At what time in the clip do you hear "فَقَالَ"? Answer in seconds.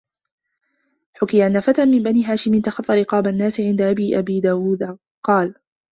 5.23-5.53